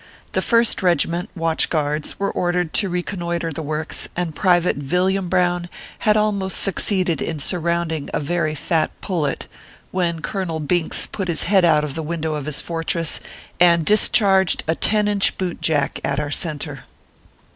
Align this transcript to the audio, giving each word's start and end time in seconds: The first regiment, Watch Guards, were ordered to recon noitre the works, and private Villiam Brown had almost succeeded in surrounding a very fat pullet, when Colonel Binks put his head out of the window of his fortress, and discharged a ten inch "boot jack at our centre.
The 0.31 0.41
first 0.41 0.81
regiment, 0.81 1.29
Watch 1.35 1.69
Guards, 1.69 2.17
were 2.19 2.31
ordered 2.31 2.73
to 2.73 2.89
recon 2.89 3.19
noitre 3.19 3.53
the 3.53 3.61
works, 3.61 4.07
and 4.15 4.33
private 4.33 4.77
Villiam 4.77 5.29
Brown 5.29 5.69
had 5.99 6.17
almost 6.17 6.57
succeeded 6.59 7.21
in 7.21 7.37
surrounding 7.37 8.09
a 8.11 8.19
very 8.19 8.55
fat 8.55 8.89
pullet, 9.01 9.45
when 9.91 10.21
Colonel 10.23 10.59
Binks 10.59 11.05
put 11.05 11.27
his 11.27 11.43
head 11.43 11.63
out 11.63 11.83
of 11.83 11.93
the 11.93 12.01
window 12.01 12.33
of 12.33 12.45
his 12.47 12.61
fortress, 12.61 13.19
and 13.59 13.85
discharged 13.85 14.63
a 14.67 14.73
ten 14.73 15.07
inch 15.07 15.37
"boot 15.37 15.61
jack 15.61 15.99
at 16.03 16.19
our 16.19 16.31
centre. 16.31 16.85